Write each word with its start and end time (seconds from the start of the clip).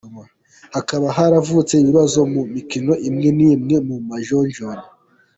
Hakaba 0.75 1.07
haravutse 1.17 1.73
ibibazo 1.77 2.19
mu 2.33 2.41
mikino 2.53 2.93
imwe 3.07 3.29
n’imwe 3.37 3.77
mu 3.87 3.97
majonjora. 4.09 4.81